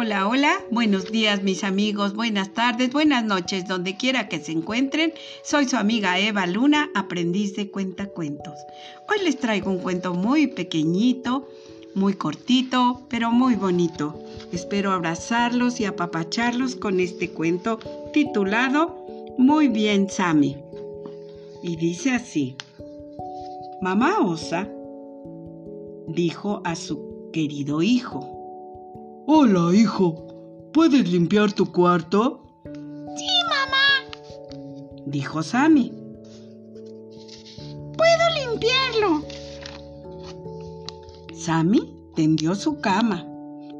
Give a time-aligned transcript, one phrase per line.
[0.00, 5.12] Hola, hola, buenos días mis amigos, buenas tardes, buenas noches, donde quiera que se encuentren.
[5.42, 8.54] Soy su amiga Eva Luna, aprendiz de cuentacuentos.
[9.08, 11.48] Hoy les traigo un cuento muy pequeñito,
[11.96, 14.14] muy cortito, pero muy bonito.
[14.52, 17.80] Espero abrazarlos y apapacharlos con este cuento
[18.12, 19.04] titulado
[19.36, 20.58] Muy bien, Sammy.
[21.60, 22.54] Y dice así.
[23.82, 24.68] Mamá Osa
[26.06, 28.37] dijo a su querido hijo.
[29.30, 30.14] Hola, hijo.
[30.72, 32.40] ¿Puedes limpiar tu cuarto?
[32.64, 34.58] Sí, mamá,
[35.04, 35.92] dijo Sammy.
[37.94, 39.22] Puedo limpiarlo.
[41.34, 43.26] Sammy tendió su cama,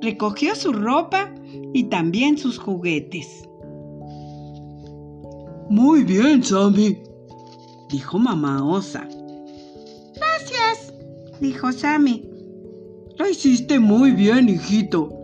[0.00, 1.34] recogió su ropa
[1.74, 3.46] y también sus juguetes.
[5.68, 7.02] Muy bien, Sammy,
[7.90, 9.06] dijo mamá osa.
[10.14, 10.94] Gracias,
[11.38, 12.26] dijo Sammy.
[13.18, 15.20] Lo hiciste muy bien, hijito.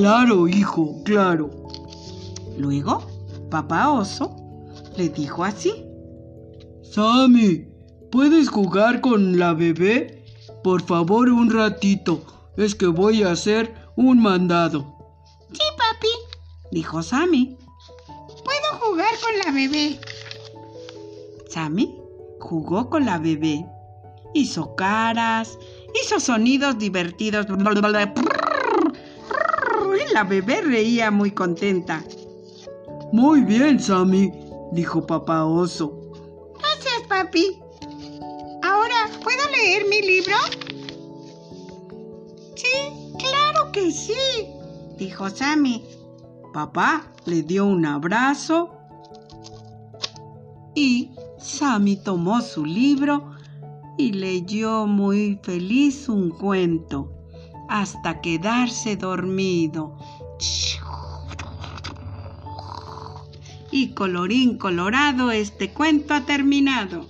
[0.00, 1.50] Claro, hijo, claro.
[2.56, 3.06] Luego,
[3.50, 4.34] papá oso
[4.96, 5.74] le dijo así.
[6.82, 7.68] Sammy,
[8.10, 10.24] ¿puedes jugar con la bebé?
[10.64, 12.24] Por favor, un ratito.
[12.56, 14.86] Es que voy a hacer un mandado.
[15.52, 16.08] Sí, papi,
[16.72, 17.58] dijo Sammy.
[18.06, 20.00] Puedo jugar con la bebé.
[21.50, 21.94] Sammy
[22.38, 23.66] jugó con la bebé.
[24.32, 25.58] Hizo caras,
[26.02, 27.48] hizo sonidos divertidos.
[30.12, 32.02] La bebé reía muy contenta.
[33.12, 34.32] Muy bien, Sammy,
[34.72, 35.96] dijo papá oso.
[36.58, 37.60] Gracias, papi.
[38.62, 40.34] Ahora, ¿puedo leer mi libro?
[42.56, 44.48] Sí, claro que sí,
[44.96, 45.84] dijo Sammy.
[46.52, 48.70] Papá le dio un abrazo
[50.74, 53.30] y Sammy tomó su libro
[53.96, 57.19] y leyó muy feliz un cuento
[57.70, 59.96] hasta quedarse dormido.
[63.70, 67.06] Y colorín colorado, este cuento ha terminado.